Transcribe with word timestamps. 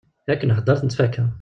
Yak 0.31 0.45
nhedder 0.47 0.81
nettfaka. 0.83 1.29